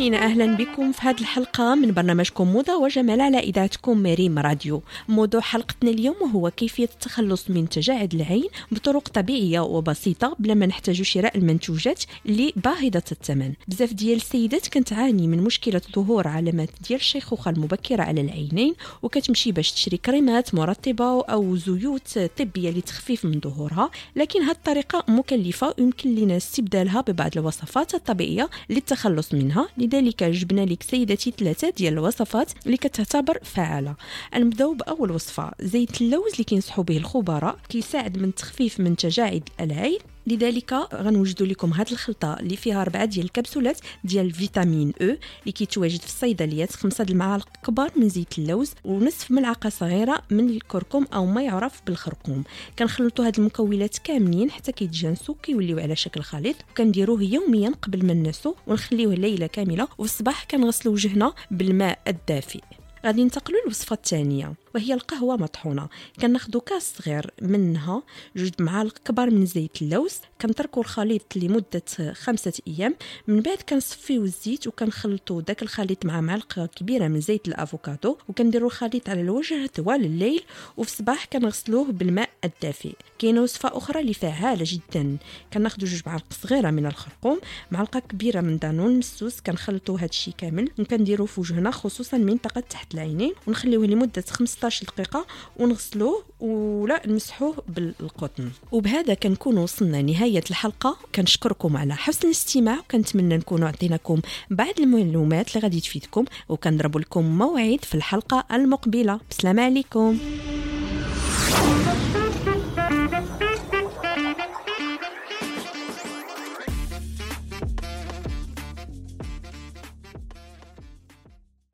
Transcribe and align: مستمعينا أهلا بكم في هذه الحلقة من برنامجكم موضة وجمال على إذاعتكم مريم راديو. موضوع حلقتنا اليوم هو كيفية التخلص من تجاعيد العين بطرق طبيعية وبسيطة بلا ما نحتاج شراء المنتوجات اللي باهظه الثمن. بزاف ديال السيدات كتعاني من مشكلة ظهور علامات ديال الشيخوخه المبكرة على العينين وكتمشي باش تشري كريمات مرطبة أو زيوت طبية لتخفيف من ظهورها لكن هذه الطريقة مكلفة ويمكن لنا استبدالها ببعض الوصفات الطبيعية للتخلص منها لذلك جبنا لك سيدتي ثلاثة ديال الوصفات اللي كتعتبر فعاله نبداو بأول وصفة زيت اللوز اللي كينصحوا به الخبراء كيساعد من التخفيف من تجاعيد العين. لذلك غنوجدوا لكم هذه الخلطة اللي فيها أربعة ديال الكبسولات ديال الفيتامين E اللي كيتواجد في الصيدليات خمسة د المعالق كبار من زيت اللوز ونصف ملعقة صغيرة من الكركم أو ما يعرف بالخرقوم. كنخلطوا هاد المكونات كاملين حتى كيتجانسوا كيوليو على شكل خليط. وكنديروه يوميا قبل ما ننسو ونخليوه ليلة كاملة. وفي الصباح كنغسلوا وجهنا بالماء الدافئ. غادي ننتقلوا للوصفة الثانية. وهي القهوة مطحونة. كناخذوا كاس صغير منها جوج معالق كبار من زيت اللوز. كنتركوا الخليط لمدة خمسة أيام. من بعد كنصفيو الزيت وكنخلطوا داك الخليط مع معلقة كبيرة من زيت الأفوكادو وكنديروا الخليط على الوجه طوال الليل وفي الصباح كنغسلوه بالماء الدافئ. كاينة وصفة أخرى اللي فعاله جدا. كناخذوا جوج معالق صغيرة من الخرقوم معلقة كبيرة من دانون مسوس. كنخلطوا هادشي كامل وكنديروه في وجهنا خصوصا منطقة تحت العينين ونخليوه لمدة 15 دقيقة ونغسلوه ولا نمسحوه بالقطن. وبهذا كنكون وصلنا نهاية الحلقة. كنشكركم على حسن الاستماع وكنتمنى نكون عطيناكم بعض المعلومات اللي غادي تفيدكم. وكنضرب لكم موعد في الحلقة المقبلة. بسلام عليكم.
مستمعينا 0.00 0.26
أهلا 0.26 0.56
بكم 0.56 0.92
في 0.92 1.00
هذه 1.02 1.20
الحلقة 1.20 1.74
من 1.74 1.92
برنامجكم 1.92 2.52
موضة 2.52 2.76
وجمال 2.76 3.20
على 3.20 3.38
إذاعتكم 3.38 4.02
مريم 4.02 4.38
راديو. 4.38 4.82
موضوع 5.08 5.40
حلقتنا 5.40 5.90
اليوم 5.90 6.16
هو 6.34 6.50
كيفية 6.50 6.84
التخلص 6.84 7.50
من 7.50 7.68
تجاعيد 7.68 8.14
العين 8.14 8.48
بطرق 8.72 9.08
طبيعية 9.08 9.60
وبسيطة 9.60 10.36
بلا 10.38 10.54
ما 10.54 10.66
نحتاج 10.66 11.02
شراء 11.02 11.38
المنتوجات 11.38 12.04
اللي 12.26 12.52
باهظه 12.56 13.02
الثمن. 13.12 13.52
بزاف 13.68 13.92
ديال 13.92 14.16
السيدات 14.16 14.66
كتعاني 14.68 15.26
من 15.26 15.42
مشكلة 15.42 15.82
ظهور 15.94 16.28
علامات 16.28 16.70
ديال 16.88 17.00
الشيخوخه 17.00 17.50
المبكرة 17.50 18.02
على 18.02 18.20
العينين 18.20 18.74
وكتمشي 19.02 19.52
باش 19.52 19.72
تشري 19.72 19.96
كريمات 19.96 20.54
مرطبة 20.54 21.24
أو 21.24 21.56
زيوت 21.56 22.18
طبية 22.38 22.70
لتخفيف 22.70 23.24
من 23.24 23.40
ظهورها 23.40 23.90
لكن 24.16 24.42
هذه 24.42 24.50
الطريقة 24.50 25.04
مكلفة 25.08 25.74
ويمكن 25.78 26.14
لنا 26.14 26.36
استبدالها 26.36 27.00
ببعض 27.00 27.38
الوصفات 27.38 27.94
الطبيعية 27.94 28.50
للتخلص 28.70 29.34
منها 29.34 29.68
لذلك 29.90 30.24
جبنا 30.24 30.60
لك 30.60 30.82
سيدتي 30.82 31.32
ثلاثة 31.38 31.70
ديال 31.70 31.92
الوصفات 31.92 32.52
اللي 32.66 32.76
كتعتبر 32.76 33.38
فعاله 33.42 33.94
نبداو 34.34 34.74
بأول 34.74 35.10
وصفة 35.10 35.50
زيت 35.60 36.00
اللوز 36.00 36.32
اللي 36.32 36.44
كينصحوا 36.44 36.84
به 36.84 36.96
الخبراء 36.96 37.56
كيساعد 37.68 38.18
من 38.18 38.28
التخفيف 38.28 38.80
من 38.80 38.96
تجاعيد 38.96 39.48
العين. 39.60 39.98
لذلك 40.30 40.74
غنوجدوا 40.94 41.46
لكم 41.46 41.72
هذه 41.72 41.92
الخلطة 41.92 42.34
اللي 42.40 42.56
فيها 42.56 42.82
أربعة 42.82 43.04
ديال 43.04 43.24
الكبسولات 43.24 43.80
ديال 44.04 44.26
الفيتامين 44.26 44.92
E 45.02 45.06
اللي 45.40 45.52
كيتواجد 45.52 46.00
في 46.00 46.06
الصيدليات 46.06 46.72
خمسة 46.72 47.04
د 47.04 47.10
المعالق 47.10 47.48
كبار 47.66 47.90
من 47.96 48.08
زيت 48.08 48.38
اللوز 48.38 48.74
ونصف 48.84 49.30
ملعقة 49.30 49.68
صغيرة 49.68 50.22
من 50.30 50.50
الكركم 50.50 51.06
أو 51.14 51.26
ما 51.26 51.42
يعرف 51.42 51.82
بالخرقوم. 51.86 52.44
كنخلطوا 52.78 53.26
هاد 53.26 53.38
المكونات 53.38 53.98
كاملين 53.98 54.50
حتى 54.50 54.72
كيتجانسوا 54.72 55.34
كيوليو 55.42 55.78
على 55.78 55.96
شكل 55.96 56.22
خليط. 56.22 56.56
وكنديروه 56.70 57.22
يوميا 57.22 57.72
قبل 57.82 58.06
ما 58.06 58.14
ننسو 58.14 58.54
ونخليوه 58.66 59.14
ليلة 59.14 59.46
كاملة. 59.46 59.88
وفي 59.98 60.10
الصباح 60.10 60.44
كنغسلوا 60.44 60.94
وجهنا 60.94 61.32
بالماء 61.50 61.98
الدافئ. 62.08 62.60
غادي 63.06 63.24
ننتقلوا 63.24 63.60
للوصفة 63.60 63.94
الثانية. 63.94 64.54
وهي 64.74 64.94
القهوة 64.94 65.36
مطحونة. 65.36 65.88
كناخذوا 66.20 66.60
كاس 66.60 66.94
صغير 66.98 67.30
منها 67.42 68.02
جوج 68.36 68.50
معالق 68.60 68.98
كبار 68.98 69.30
من 69.30 69.46
زيت 69.46 69.82
اللوز. 69.82 70.14
كنتركوا 70.40 70.82
الخليط 70.82 71.36
لمدة 71.36 72.12
خمسة 72.12 72.52
أيام. 72.68 72.94
من 73.26 73.40
بعد 73.40 73.58
كنصفيو 73.68 74.24
الزيت 74.24 74.66
وكنخلطوا 74.66 75.40
داك 75.40 75.62
الخليط 75.62 76.06
مع 76.06 76.20
معلقة 76.20 76.66
كبيرة 76.66 77.08
من 77.08 77.20
زيت 77.20 77.48
الأفوكادو 77.48 78.16
وكنديروا 78.28 78.68
الخليط 78.68 79.08
على 79.08 79.20
الوجه 79.20 79.66
طوال 79.66 80.04
الليل 80.04 80.42
وفي 80.76 80.90
الصباح 80.90 81.24
كنغسلوه 81.24 81.84
بالماء 81.84 82.30
الدافئ. 82.44 82.92
كاينة 83.18 83.42
وصفة 83.42 83.76
أخرى 83.76 84.00
اللي 84.00 84.14
فعاله 84.14 84.64
جدا. 84.66 85.16
كناخذوا 85.52 85.88
جوج 85.88 86.02
معالق 86.06 86.24
صغيرة 86.42 86.70
من 86.70 86.86
الخرقوم 86.86 87.40
معلقة 87.70 88.00
كبيرة 88.00 88.40
من 88.40 88.58
دانون 88.58 88.98
مسوس. 88.98 89.40
كنخلطوا 89.40 89.98
هادشي 90.00 90.32
كامل 90.32 90.68
وكنديروه 90.78 91.26
في 91.26 91.40
وجهنا 91.40 91.70
خصوصا 91.70 92.16
منطقة 92.18 92.60
تحت 92.60 92.94
العينين 92.94 93.32
ونخليوه 93.46 93.86
لمدة 93.86 94.24
15 94.60 94.86
دقيقة 94.86 95.26
ونغسلوه 95.56 96.22
ولا 96.40 97.02
نمسحوه 97.06 97.54
بالقطن. 97.68 98.50
وبهذا 98.72 99.14
كنكون 99.14 99.58
وصلنا 99.58 100.02
نهاية 100.02 100.44
الحلقة. 100.50 100.96
كنشكركم 101.14 101.76
على 101.76 101.96
حسن 101.96 102.26
الاستماع 102.28 102.78
وكنتمنى 102.78 103.36
نكون 103.36 103.62
عطيناكم 103.62 104.20
بعض 104.50 104.80
المعلومات 104.80 105.48
اللي 105.48 105.60
غادي 105.60 105.80
تفيدكم. 105.80 106.24
وكنضرب 106.48 106.98
لكم 106.98 107.38
موعد 107.38 107.84
في 107.84 107.94
الحلقة 107.94 108.44
المقبلة. 108.52 109.20
بسلام 109.30 109.60
عليكم. 109.60 110.18